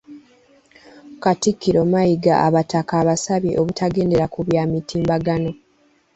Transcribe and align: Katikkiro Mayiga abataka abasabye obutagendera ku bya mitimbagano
Katikkiro 1.23 1.81
Mayiga 1.91 2.33
abataka 2.47 2.93
abasabye 3.01 3.53
obutagendera 3.61 4.25
ku 4.33 4.39
bya 4.47 4.63
mitimbagano 4.71 5.51